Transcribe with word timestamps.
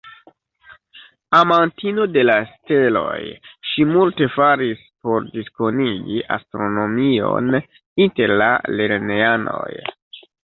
Amantino 1.39 2.05
de 2.13 2.21
la 2.29 2.37
steloj, 2.53 3.19
ŝi 3.71 3.83
multe 3.91 4.29
faris 4.37 4.81
por 5.09 5.27
diskonigi 5.35 6.19
astronomion 6.37 7.59
inter 8.07 8.35
la 8.43 8.49
lernejanoj. 8.81 9.69